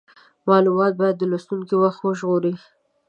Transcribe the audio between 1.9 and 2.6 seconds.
وژغوري.